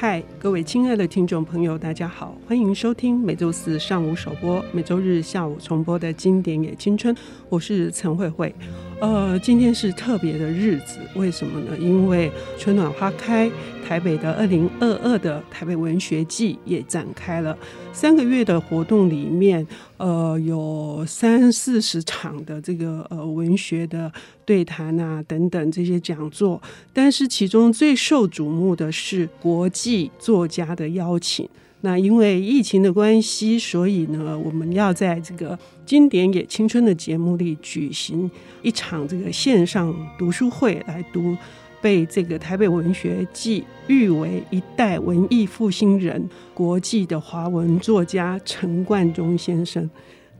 [0.00, 7.12] 嗨，各位亲爱的听众朋友，大家好，欢迎收听每周四上午首播、每周日下午重播的经典也青春，
[7.48, 8.54] 我是陈慧慧。
[9.00, 11.78] 呃，今天是特别的日子，为什么呢？
[11.78, 13.48] 因为春暖花开，
[13.86, 17.56] 台北的二零二二的台北文学季也展开了。
[17.92, 19.64] 三个月的活动里面，
[19.98, 24.12] 呃，有三四十场的这个呃文学的
[24.44, 26.60] 对谈啊等等这些讲座，
[26.92, 31.48] 但是其中最受瞩目的是国际作家的邀请。
[31.80, 38.28] 那因为疫情的关系，所以呢，我们要在这个经典也青春的节目里举行
[38.62, 41.36] 一场这个线上读书会，来读
[41.80, 49.88] 被这个台北文学季誉为一代文艺复兴人、国际的华文作家陈冠中先生。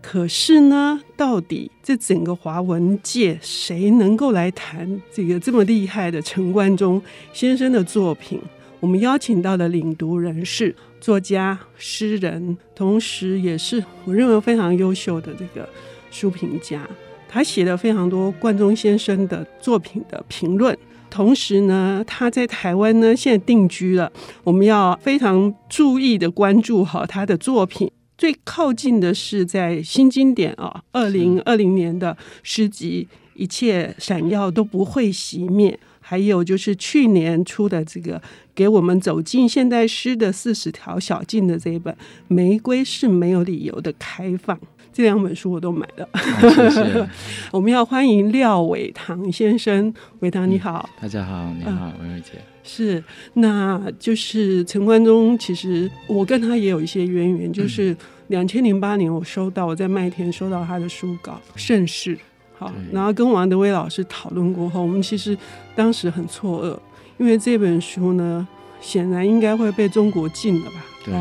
[0.02, 7.00] 可是呢，到底这整个华文界谁能够来谈这个这么厉害的陈冠中
[7.32, 8.40] 先生的作品？
[8.80, 15.68] 我们邀请到的领读人是作家、诗人，同时也是我认为非常优秀的这个
[16.10, 16.88] 书评家。
[17.28, 20.76] 他写了非常多冠中先生的作品的评论。
[21.10, 24.10] 同时呢，他在台湾呢现在定居了。
[24.44, 27.90] 我们要非常注意的关注好他的作品。
[28.16, 35.78] 最靠近的是在新经典啊，二零二零年的诗集《一切闪耀都不会熄灭》。
[36.10, 38.18] 还有就是去年出的这个
[38.54, 41.92] 给我们走进现代诗的四十条小径的这一本
[42.28, 44.56] 《玫瑰是没有理由的开放》，
[44.90, 46.08] 这两本书我都买了。
[46.12, 47.08] 啊、谢谢
[47.52, 52.40] 我们要欢迎廖伟棠先生，伟棠你好、嗯，大家好，你好，薇薇姐。
[52.64, 57.94] 是，那就是陈冠中，其实我跟他也有一些渊源，就是
[58.28, 62.16] 两千零八年我收到我在麦田收到他的书稿《盛世》。
[62.58, 65.36] 好，然后跟王德威老师讨论过后，我们其实
[65.76, 66.76] 当时很错愕，
[67.18, 68.46] 因为这本书呢，
[68.80, 70.84] 显然应该会被中国禁了吧？
[71.04, 71.14] 对，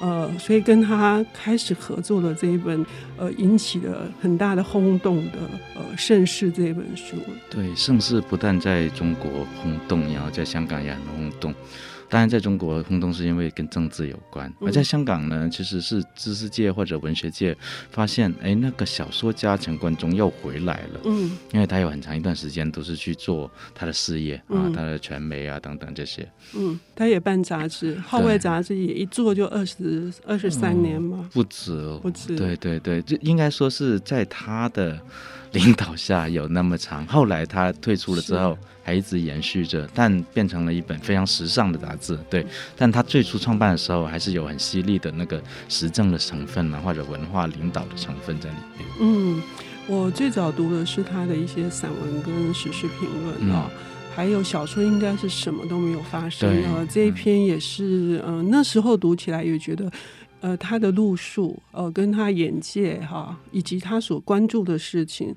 [0.00, 2.86] 呃，所以跟他开始合作的这一本，
[3.16, 5.38] 呃，引起了很大的轰动的，
[5.74, 7.16] 呃，《盛世》这本书。
[7.50, 11.54] 对，《盛世》不但在中国轰动，然后在香港也很轰动。
[12.12, 17.56] 当然，在中国轰动是因为跟政治有关，而在香港呢，其实是知识界或者文学界
[17.90, 21.00] 发现，哎，那个小说家陈冠中又回来了。
[21.04, 26.28] 嗯，因为他有很长一段时间都是去做他的事业啊，他的传媒啊等等这些。
[26.54, 32.36] 嗯，他也办杂志，号外杂志也一做就二十二十三年嘛，不止哦，不止。
[32.36, 35.00] 对对对，就应该说是在他的
[35.52, 37.06] 领导下有那么长。
[37.06, 38.58] 后来他退出了之后。
[38.84, 42.18] 还一直延续着，但变成了一本非常时尚的杂志。
[42.28, 42.44] 对，
[42.76, 48.88] 但他最初创办的时候，还是有很犀利的那个时政的成分啊，或者文化领导的成分在里面。
[48.98, 49.40] 嗯，
[49.86, 53.70] 我最早读的是他的一些散文跟时事评论啊，
[54.14, 56.84] 还有小说，应该是什么都没有发生啊。
[56.84, 59.90] 对这一篇也是，嗯、呃，那时候读起来也觉得，
[60.40, 65.34] 呃，他的路数，呃，跟他眼界哈、啊，以及他所关注的事情，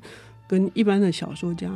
[0.48, 1.70] 跟一般的小说家。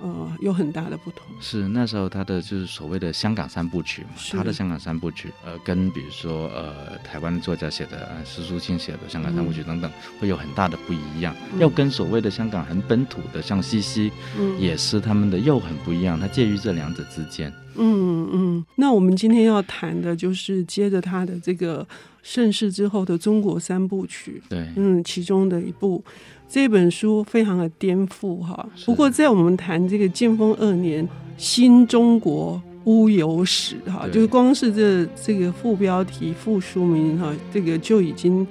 [0.00, 1.26] 呃，有很大的不同。
[1.40, 11.34] 是那时候他的就是所谓的香港三部曲嘛，他的香港三部曲，呃，跟比如说呃台湾的作家写的，呃，施叔青写的香港三部曲等等，嗯、会有很大的不一样。
[11.52, 16.20] 嗯、又跟所谓的香港很本土的，像西西，嗯，也是他们的又很不一样。
[16.20, 17.52] 他介于这两者之间。
[17.78, 21.86] 嗯嗯，那我们今天要谈的就是接着他的这个
[22.22, 24.42] 盛世之后的中国三部曲。
[24.48, 26.04] 对，嗯，其中的一部。
[26.48, 38.46] 这本书非常的颠覆哈，不过在我们谈这个建丰二年新中国乌有史哈，就是光是这这个副标题、副书名哈，这个就已经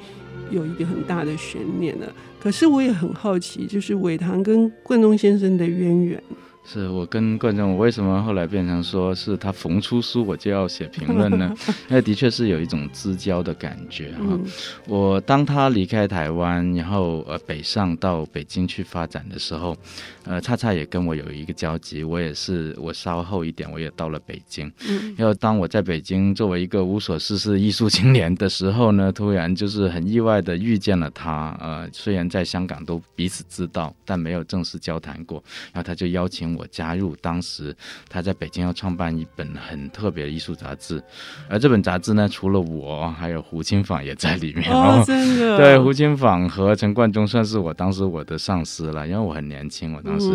[0.51, 2.13] 有一个很大的悬念了。
[2.39, 6.21] 可是我也很好奇，就是伟堂跟冠中先生的渊源。
[6.67, 11.53] 是我跟观众，我为什么后来变成说是他逢出书我就要写评论呢？
[11.87, 14.19] 那的确是有一种知交的感觉哈。
[14.21, 14.45] 嗯、
[14.87, 19.77] 我当他离开台湾，然后呃北上到北京去发展的时候，
[20.23, 22.03] 呃恰恰也跟我有一个交集。
[22.03, 24.71] 我也是我稍后一点我也到了北京。
[24.89, 25.13] 嗯。
[25.15, 31.55] 然后当我在北京作为一个无所事事艺术青年的时候呢， 突然就是很意外的遇见了他。
[31.61, 35.43] 呃，虽然在香港都彼此知道，但没有正式交谈过。
[35.71, 36.67] 然后他就邀请我。
[36.75, 37.73] 加入，当时
[38.09, 41.01] 他在北京要创办一本很特别的艺术杂志，
[41.47, 44.69] 而这本杂志呢，除了我，还有胡青坊也在里面。
[44.69, 45.57] 哦，真的。
[45.57, 50.27] 对，胡青坊和陈冠中算是我当时我的上司了，因为我很年轻，我当时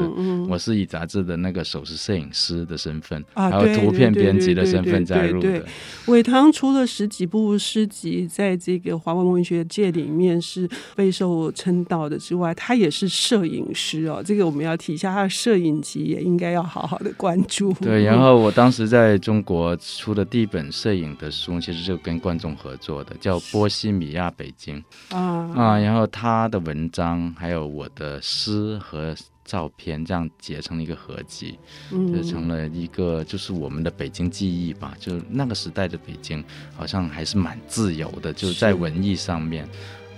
[0.48, 5.62] 我是以杂志的那个首席摄影师的身份，还有图片编辑的身份加入的。
[6.06, 10.66] 伟棠除了十几部诗集在这个华文文学界里面是
[10.96, 14.22] 备受称道的之外，他也是摄影师哦。
[14.24, 16.09] 这个我们要提一下他的摄影集。
[16.10, 17.72] 也应该要好好的关注。
[17.74, 24.82] 对，然后我当时在中国出的第一本摄影的书，其实就跟观众合作的，叫《波西米亚北京》
[25.16, 29.14] 啊啊，然后他的文章还有我的诗和。
[29.42, 31.58] 照片这样结成了一个合集，
[31.90, 34.94] 就成了一个就是我们的北京记忆吧。
[35.00, 39.68] 就那个时代的北京，好像还是蛮自由的，就在文艺上面。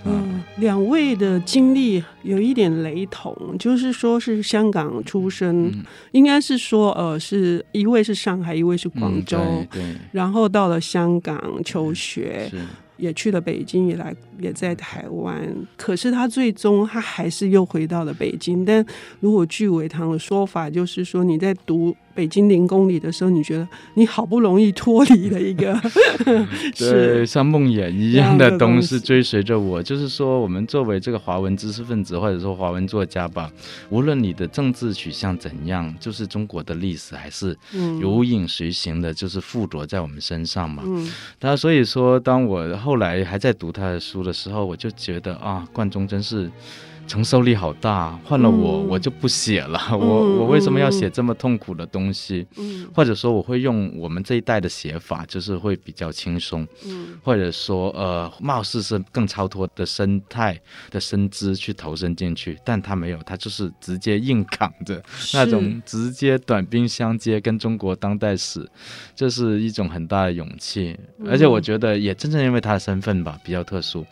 [0.05, 12.51] 嗯，两位的经历有一点雷同，就是说是香港出生，嗯、应该是说呃，是一位是上海，一位是广州，嗯、对，对，然后到了香港求学。
[12.95, 15.41] 也去了北京，也来也在台湾，
[15.77, 18.63] 可是他最终他还是又回到了北京。
[18.63, 18.85] 但
[19.19, 21.95] 如果据伟堂的说法，就是说你在读。
[22.15, 25.75] 北京零公里的时候，你觉得你好不容易脱离了一个
[26.77, 29.81] 对像梦魇一样的东西追随着我。
[29.81, 33.51] 就是说，我们作为这个华文知识分子或者说华文作家吧，
[33.89, 37.57] 无论你的政治取向怎样，就是中国的历史还是
[37.99, 40.83] 如影随形的，就是附着在我们身上嘛。
[40.85, 46.49] 嗯，他所以说，当我后来还在读他的书的时候，我就觉得啊，冠中真是。
[47.05, 49.79] 承受力好大，换了我，嗯、我就不写了。
[49.91, 52.45] 我我为什么要写这么痛苦的东西？
[52.57, 56.67] 嗯、或者说我会用我们这一代的写法，就是会比较轻松。
[56.85, 60.59] 嗯、或者说呃，貌似是更超脱的生态
[60.89, 65.03] 的身姿去投身进去，但他没有，他就是直接硬扛着
[65.33, 68.67] 那种直接短兵相接，跟中国当代史，
[69.15, 70.97] 这是一种很大的勇气。
[71.19, 74.05] 嗯、而且我觉得也正正因为他的身份吧，比较特殊。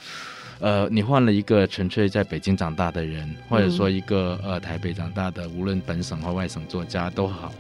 [0.62, 7.52] 呃，你换了一个纯粹在北京长大的人，或者说一个呃台北长大的，无论本省或外省作家都好，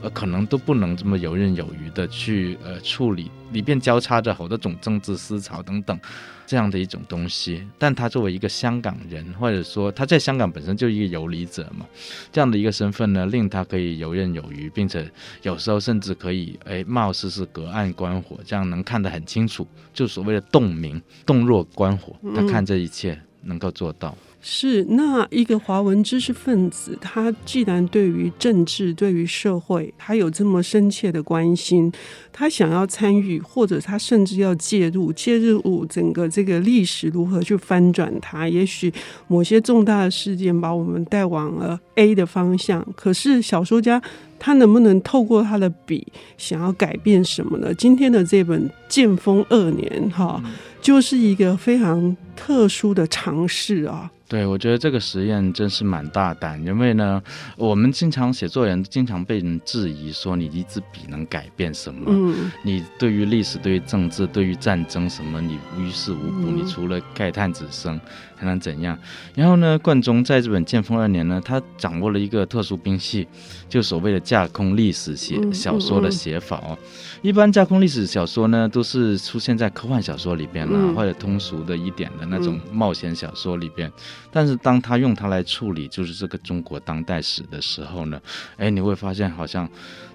[0.00, 6.00] 呃，可能都不能这么游刃有余的去呃处理里边交叉着好多种政治思潮等等。
[6.46, 11.84] 这样的一种东西，但他作为一个香港人，或者说他在香港本身就一个游离者嘛，
[12.32, 15.10] 这样的一个身份呢，令他可以游刃有余，并且
[15.42, 24.16] 有时候甚至可以哎，貌似是隔岸观火，这样能看得很清楚，就所谓的洞明，洞若观火，他看这一切能够做到。
[24.48, 31.90] 是那一个华文知识分子，他既然对于政治、对于社会，他有这么深切的关心，
[32.32, 38.48] 他想要参与，或者他甚至要介入，介入整个这个历史如何去翻转它。
[38.48, 38.92] 也许
[39.26, 44.00] 某些重大的事件把我们带往了 A 的方向，可是小说家
[44.38, 46.06] 他能不能透过他的笔，
[46.38, 47.74] 想要改变什么呢？
[47.74, 50.40] 今天的这本《剑锋二年》哈，
[50.80, 54.10] 就是一个非常特殊的尝试啊。
[54.28, 57.22] 对，我觉得这个实验真是蛮大胆，因为呢，
[57.56, 62.06] 我们经常写作人经常被人质疑说，你一支笔能改变什么？
[62.08, 68.00] 嗯，你对于历史、对于政治、对于战争什么，你于事无补，你除了慨叹子生。
[68.36, 68.96] 还能怎样？
[69.34, 73.26] 然后呢，冠中在这本《建丰二年》呢，他掌握了一个特殊兵器，
[73.68, 76.78] 就所谓的架空历史写小说的写法哦。
[77.22, 83.90] 一般架空历史小说呢，都是出现在科幻小说里边啦，或者通俗的一点的那种冒险小说里边。
[84.30, 88.20] 但是当他用它来处理就是这个中国当代史的时候呢，
[88.58, 89.68] 哎，你会发现好像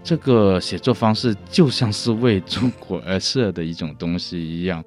[0.03, 4.83] 这个写作方式就像是为中国而设的一种东西一样。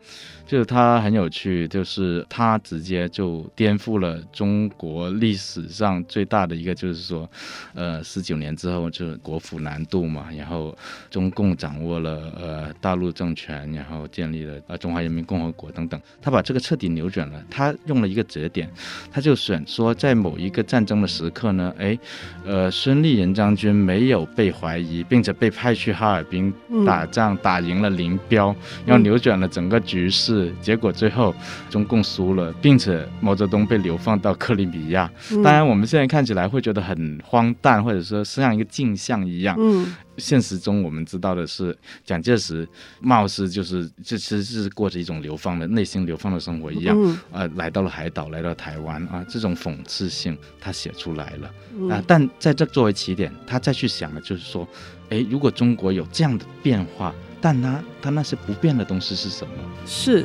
[0.46, 7.28] 就是他很有趣，就是他直接就颠覆了中国历史上最大的一个，就是说，
[7.72, 10.76] 呃，十九年之后就是国府南渡嘛，然后
[11.10, 17.42] 中共掌握了呃大陆政权，然后建立了呃中华人民共和国等等，他把这个彻底扭转了。
[17.50, 18.70] 他用了一个节点，
[19.10, 21.98] 他就选说在某一个战争的时刻呢，哎，
[22.44, 26.52] 呃，孙立人将军没有被怀疑，并且被派去哈尔滨
[26.84, 28.54] 打仗，打赢了林彪，
[28.84, 30.33] 然后扭转了整个局势。
[30.34, 31.34] 是，结果最后
[31.70, 35.10] 中共输了，并且毛泽东被流放到克里米亚。
[35.42, 39.56] 当然，我们现在看起来会觉得很荒诞，或者说像一个镜像一样。
[39.58, 42.68] 嗯，现实中我们知道的是，蒋介石
[43.00, 46.96] 貌似就是这其实是过着一种流放的内心流放的生活一样。
[47.00, 52.02] 嗯，呃，来到了海岛，来到台湾啊，这种讽刺性他写出来了啊。
[52.06, 54.66] 但在这作为起点，他再去想的就是说，
[55.10, 57.14] 诶，如果中国有这样的变化。
[57.44, 59.52] 但他他那些不变的东西是什么？
[59.84, 60.24] 是，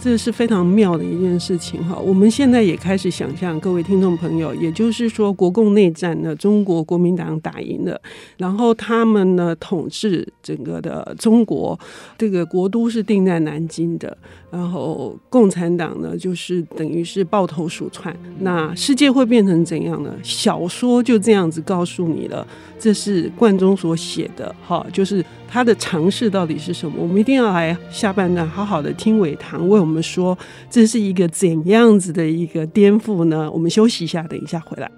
[0.00, 1.96] 这是非常妙的一件事情哈。
[1.96, 8.00] 我们现在也开始想象，各位听众朋友，也就是说，国共内战呢，中国国民党打赢了，
[8.36, 11.78] 然后他们呢统治整个的中国，
[12.18, 14.18] 这个国都是定在南京的，
[14.50, 20.12] 然后共产党呢就是等于是抱头鼠窜，那世界会变成怎样呢？
[20.24, 22.44] 小说就这样子告诉你了。
[22.78, 26.94] 这是冠中所写的，哈，就是他的尝试到底是什么？
[26.98, 30.36] 我们一定要来下半段好好的听伟堂为我们说，
[30.68, 33.50] 这是一个怎样子的一个颠覆呢？
[33.50, 34.90] 我们休息一下，等一下回来。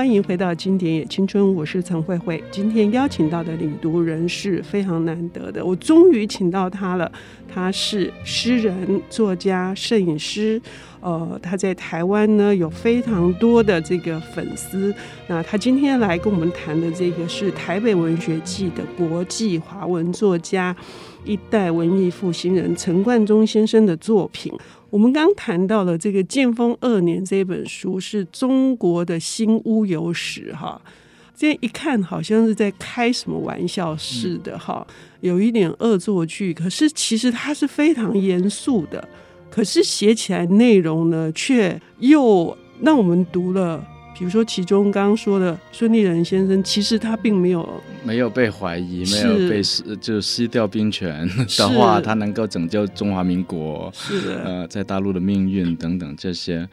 [0.00, 2.42] 欢迎回到《经典也青春》，我是陈慧慧。
[2.50, 7.12] 今天邀请到的领读人是非常难得的，我终于请到他了。
[7.46, 10.58] 他是诗人、作家、摄影师。
[11.02, 14.94] 呃，他在台湾呢有非常多的这个粉丝。
[15.28, 20.74] 那他今天来跟我们谈的这个是台北文学季的国际华文作家、
[21.26, 24.50] 一代文艺复兴人陈冠中先生的作品。
[24.90, 30.80] 我们刚谈到了这个《建丰二年》这本书是中国的新乌有史，哈，
[31.36, 34.84] 这一看好像是在开什么玩笑似的，哈，
[35.20, 39.08] 有一点恶作剧，可是其实它是非常严肃的。
[39.48, 43.84] 可是写起来内容呢，却又让我们读了。
[44.16, 51.26] 比如说，其中刚刚说的孙立人先生，其实他并没有没有被怀疑，没有被失，就失掉兵权
[51.56, 56.68] 的话，他能够拯救中华民国，是的，呃，在大陆的命运等等这些。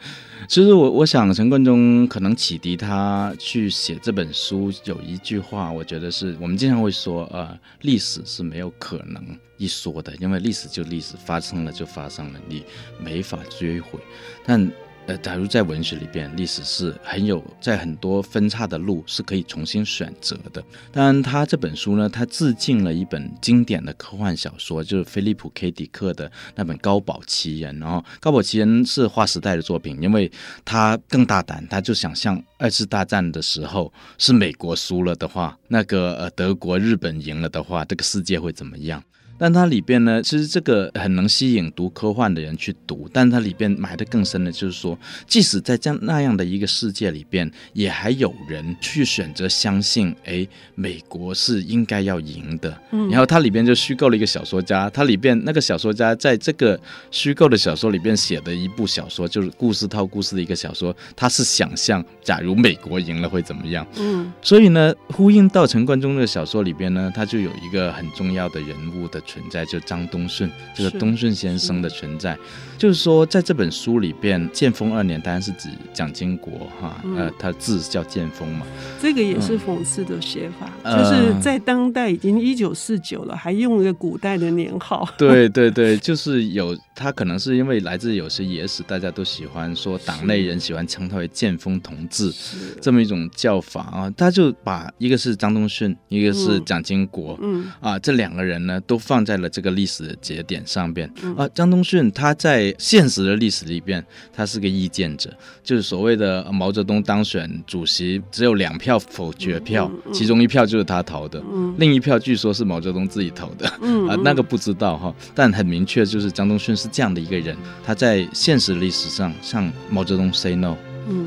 [0.47, 9.23] 其实我我想，陈冠中可能启迪他去写这本书，有一句话，我觉得是我们经常会说，呃，历史是没有可能
[9.57, 12.63] 一说的，因为历史就历史，发生了就发生了，你
[12.99, 13.99] 没法追回。
[14.45, 14.69] 但
[15.07, 20.61] 呃，假如在文学里边，历史是很有在很多分叉的路是可以重新选择的。
[20.91, 27.73] 当然，他这本书呢，他致敬了一本经典的科幻小说，就是菲利普 ·K· 迪克的那本《高堡奇人》。
[27.79, 30.29] 然后，《高堡奇人》是划时代的作品，因为
[30.65, 39.01] 他更大胆，他就想象二次大战的时候是美国输了的话，那个呃德国、日本赢了的话，这个世界会怎么样？
[39.37, 43.07] 但它里边呢，其实这个很能吸引读科幻的人去读。
[43.13, 52.75] 但它里边埋的更深的，就是说，即使在这样那样的一个世界里边，也还有人去选择相信，哎，美国是应该要赢的。
[52.91, 53.09] 嗯。
[53.09, 56.79] 然后它里边就虚构了一个小说家，它里边那个小说家在这个
[57.11, 63.85] 虚构的小说里边写的一部小说，就是故事套故事的一个小说，他是想象，假如美国赢了会怎么样？
[63.97, 64.31] 嗯。
[64.41, 69.21] 所以呢，呼应到陈冠中的小说里边呢，他就有一个很重要的人物的。
[69.27, 72.39] 存在就张东顺，这个东顺先生的存在，是
[72.77, 78.65] 就是说，在这本书里边，建丰二年当然是指蒋经国哈，嗯、呃，他字叫建丰嘛，
[79.01, 85.07] 这个也是讽刺的写法，嗯、就是在当代已经一九四九了，还用一个古代的年号。
[85.17, 92.31] 对对对，就是有他可能是因为来自有些野史，大家都喜欢说党内人喜欢称他为建丰同志，
[92.79, 97.71] 这么一种叫法啊，他就把一个是张东顺，一个是蒋经国，嗯，嗯。
[97.81, 99.16] 啊，这两个人呢都放。
[99.17, 101.11] 放在了这个历史的节点上边。
[101.35, 105.33] 啊，张东顺他在现实的历史里边，他是个意见者，
[105.63, 111.41] 就是所谓的毛泽东当选主席只有两票否决票，其中一票就是他投的，
[111.79, 113.67] 另一票据说是毛泽东自己投的，
[114.07, 120.77] 啊，那个不知道哈，但很明确就是张东顺是这样的一个人，他在现实历史上向毛泽东 say no。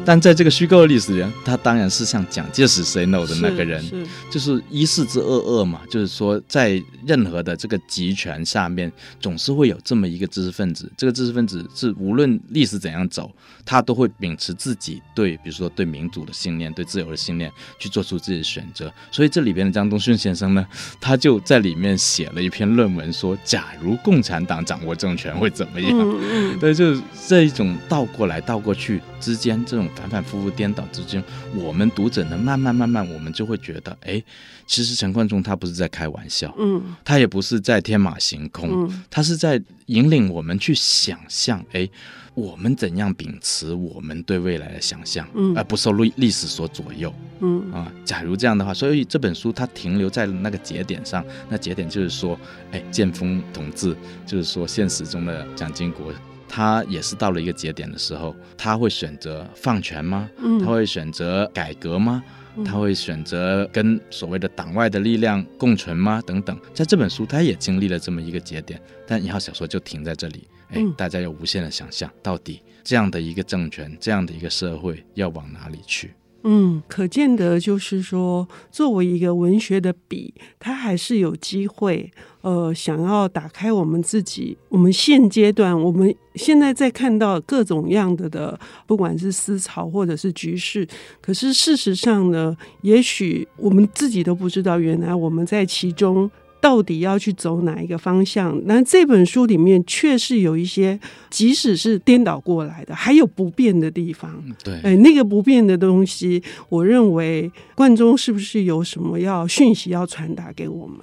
[0.04, 3.82] 但在这个虚构的历史里，他当然是向蒋介石 say no 的那个人，
[4.30, 13.30] 就是一世之恶恶嘛，就是说在任何的这个集权下面，总是会有这么一个知识分子，这个知识分子是无论历史怎样走，
[13.64, 18.92] 他都会秉持自己对，比如说对民主的信念、对自由的信念，去做出自己的选择。
[19.10, 20.66] 所以这里边的张东顺先生呢，
[21.00, 25.90] 他就在里面写了一篇论文，说假如共产党掌握政权会怎么样？
[25.92, 26.20] 嗯
[26.52, 29.64] 嗯，对，就是这一种倒过来倒过去之间。
[29.70, 31.22] 这种反反复复颠倒之间，
[31.54, 34.20] 我们读者呢，慢慢慢慢，我们就会觉得，哎，
[34.66, 41.88] 其实陈冠中他不是在开玩笑，嗯，他也不是在天马行空，嗯，他是在引领我们去想象，哎，
[42.34, 47.70] 我们怎样秉持我们对未来的想象，嗯，而不受历历史所左右，嗯。
[47.70, 52.36] 啊，假如这样的话，所以这本书它停留在那个节点上，那节点就是说，
[52.72, 53.96] 哎，建峰同志，
[54.26, 56.12] 就是说现实中的蒋经国。
[56.52, 60.28] 他也是到了一个节点的时候，他会选择放权吗？
[60.58, 62.22] 他会选择改革吗？
[62.64, 66.20] 他会选择跟所谓的党外的力量共存吗？
[66.26, 70.48] 等等，在这本书他也经历了这么一个节点，但一号小说就停在这里。
[70.70, 76.12] 哎，大家有无限的想象，到底这样的一个政权，这样的一个社会要往哪里去？
[76.42, 82.10] 嗯，可见得就是说，作为一个文学的笔，它还是有机会，
[82.42, 84.56] 呃，想要打开我们自己。
[84.68, 90.86] 我们现阶段，我们现在在看到各种样的的，不管是思潮或者是局势，
[91.20, 96.30] 可是事实上呢，也许我们自己都不知道，原来我们在其中。
[96.62, 98.54] 到底要去走哪一个方向？
[98.66, 104.30] 那这本书里面确实有一些，即使是颠倒过来的，还有不变的地方。
[104.62, 110.98] 对，哎，那个不变的东西，我认为冠中是不是有什么要讯息要传达给我们？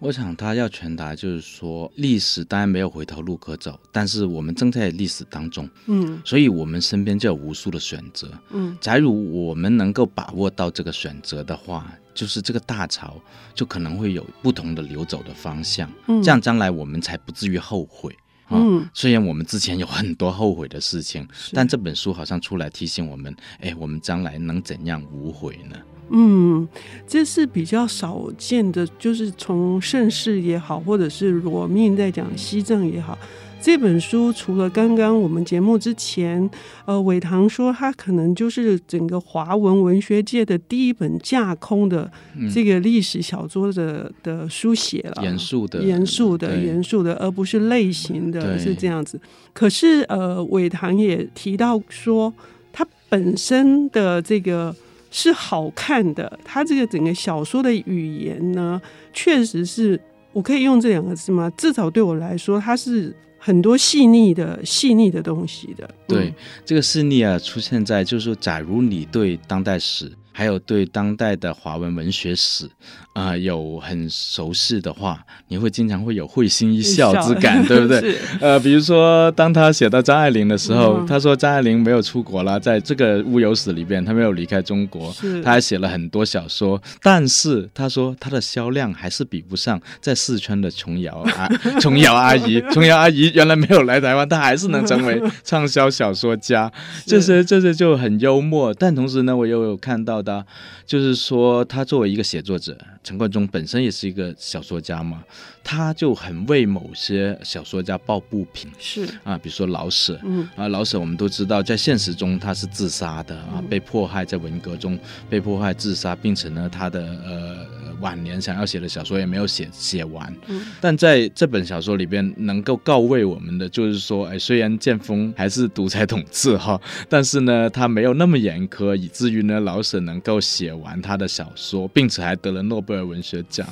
[0.00, 13.20] 我想他要传达就是说，历史当然没有回头路可走，但是我们正在历史当中，嗯，所以我们身边就有无数的选择，嗯，假如我们能够把握到这个选择的话，就是这个大潮
[13.54, 18.16] 就可能会有不同的流走的方向，嗯，这样将来我们才不至于后悔。
[18.52, 25.76] 嗯，虽然我们之前有很多后悔的事情，但这本书好像出来提醒我们，哎，我们将来能怎样无悔呢？
[26.10, 26.66] 嗯，
[27.06, 33.16] 这是比较少见的，就是从盛世也好，或者是裸命在讲西藏也好。
[33.62, 36.50] 这本书除了刚刚我们节目之前，
[36.86, 42.10] 呃，伟棠说他可能就是整个华文文学界的第一本架空的
[42.54, 49.20] 这个历史小说的的书写了，严肃的，严肃的，严肃的，而不是类型的，是这样子。
[49.52, 52.32] 可是呃，伟棠也提到说，
[52.72, 54.74] 他本身的这个
[55.10, 58.80] 是好看的，它这个整个小说的语言呢，
[59.12, 60.00] 确实是
[60.32, 61.50] 我可以用这两个字吗？
[61.56, 63.14] 至少对我来说，它是。
[63.42, 70.12] 很多细腻的、细腻的东西的，对、嗯、这个细腻啊，出现在就是说，假如你对当代史。
[70.32, 72.70] 还有对当代的华文文学史
[73.12, 78.16] 啊、呃、有很熟悉的话，你会经常会有会心一笑之感，对不对？
[78.40, 85.12] 呃，比如说当他写到张爱玲的时候，嗯、他说张爱玲没有出国了，在这个乌有史里边，她没有离开中国，
[85.42, 91.48] 他还写了很多小说，但是他说他的销量还是比不上在四川的琼瑶啊，
[91.80, 96.70] 琼瑶阿姨， 琼瑶阿姨原来没有来台湾，她还是能成为畅销小说家，
[97.04, 100.46] 这些这些就很幽默，但同时呢，我又有看到的。
[100.86, 105.22] 就是说，他作为一个写作者，陈冠中本身也是一个小说家嘛。
[105.62, 110.48] 他就很为某些小说家抱不平，是啊，比如说老舍，嗯。
[110.56, 117.66] 啊，老舍我们都知道，在现实中他是自杀的啊，被迫害在文革中被迫害自杀，并且呢，他的呃
[118.00, 133.66] 晚年想要写的小说也没有写写完，嗯，但在这本小说里边能够告慰我们的就是说，哎，虽然建锋还是独裁统治哈，但是呢，他没有那么严苛，以至于呢，老舍能够写完他的小说，并且还得了诺贝尔文学奖，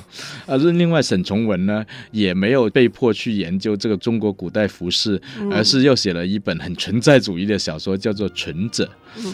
[0.47, 1.85] 而是另外沈从文呢。
[2.11, 8.91] 也没有被迫去研究这个中国古代服饰，而是又写了一本很存在主义的小说，叫做《存者》，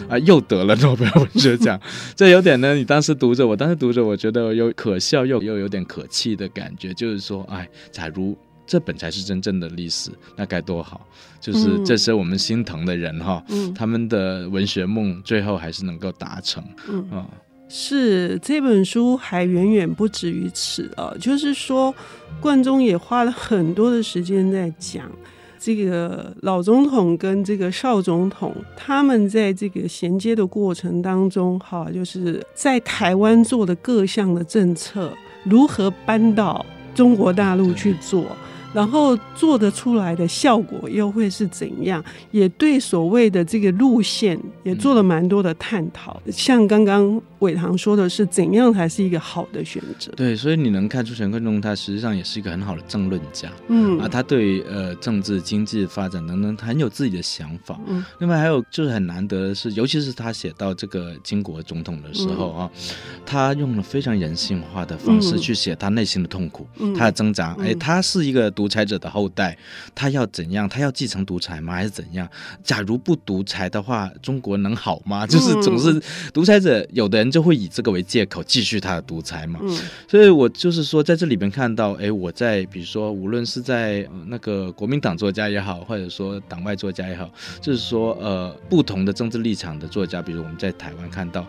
[0.09, 1.79] 啊，又得了诺贝尔文学奖。
[2.15, 11.07] 这有点呢，你当时读着，我当时读着，我觉得有可笑又又有点可气的感觉，就是说，哎，假如这本才是真正的历史，那该多好！
[11.39, 13.43] 就是这些我们心疼的人哈，
[13.75, 16.63] 他们的文学梦最后还是能够达成，
[17.11, 17.25] 啊。
[17.67, 21.13] 是这本书还远远不止于此啊！
[21.19, 21.93] 就是说，
[22.39, 25.11] 冠中也花了很多的时间在讲
[25.59, 35.11] 这个老总统跟这个少总统他们在这个衔接的过程当中，哈，就是在台湾做的各项的政策
[35.43, 38.25] 如何搬到中国大陆去做。
[38.73, 42.03] 然后做得出来的效果又会是怎样？
[42.31, 46.21] 也对所谓的这个路线也做了蛮多的探讨。
[46.25, 50.11] 嗯、像刚刚伟棠说的是，怎样才是一个好的选择？
[50.15, 53.51] 对，所以你能看出陈冠中他实际上也是一个很好的政论家。
[53.67, 57.79] 嗯啊，他对呃政治、经济发展等等，他很有自己的想法。
[57.85, 67.55] 嗯，另外还有就是很难得的是，尤其是他写到这个金国总统的时候啊，嗯、他用了非常人性化的方式去写他内心的痛苦、嗯、他的挣扎。
[67.59, 68.45] 哎，他是一个。
[68.55, 69.57] 独裁者的后代，
[69.93, 70.69] 他要怎样？
[70.69, 71.73] 他要继承独裁吗？
[71.73, 72.25] 还是怎样？
[72.63, 75.27] 假如不独裁的话，中国能好吗？
[75.27, 76.01] 就是总是
[76.33, 79.59] 独裁者，有的人就会以这个为借口继续他的独裁嘛。
[79.61, 91.45] 嗯、所以我就是说，在这里边看到，哎，我在比如说，无论是在那个国民党作家也好，或者说党外作家也好，就是说，呃，不同的政治立场的作家，比如我们在台湾看到。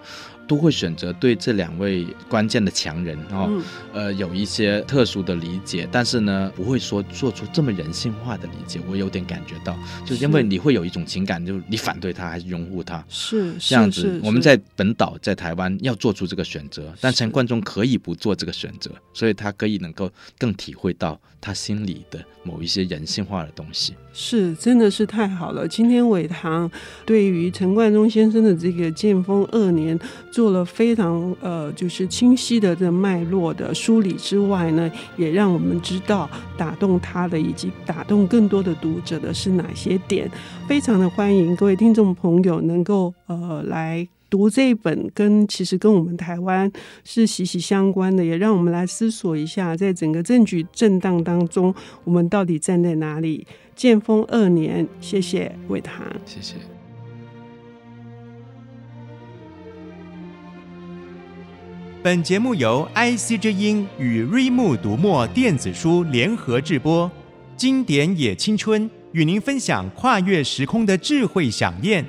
[0.46, 3.48] 都会选择对这两位关键的强人哦，
[3.92, 8.80] 嗯、呃，有一些特殊的理解，但是呢，不会说做出这么人性化的理解。
[8.88, 14.20] 我有点感觉到，就是因为你会有一种情感，就是你反对他还是拥护他，是这样子。
[14.22, 23.94] 我们在本岛在台湾要做出这个选择，但陈冠中可以不做这个选择，所以他可以能够更体会到他心里的某一些人性化的东西。
[24.18, 25.68] 是，真的是太好了。
[25.68, 26.68] 今天伟棠
[27.04, 29.98] 对于陈冠中先生的这个建丰二年。
[30.32, 40.30] 做了非常呃，就是清晰的这脉络的梳理之外呢，也让我们知道打动他的以及打动更多的读者的是哪些点。
[40.68, 46.70] 非常的欢迎各位听众朋友能够呃来读这一本，跟其实跟我们台湾
[47.02, 51.74] 是息息相关的，也让我们来思索一下，在整个政局震荡当中，
[52.04, 53.46] 我们到底站在哪里？
[53.76, 56.54] 建丰二年，谢谢魏唐，谢谢。
[62.02, 67.10] 本节目由 IC 之音与瑞木读墨电子书联合制播，
[67.54, 72.02] 经典也青春与您分享跨越时空的智慧饗宴。